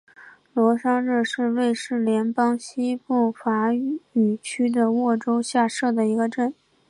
[0.55, 6.55] 罗桑日是瑞士联邦西部法语区的沃州下设的一个镇。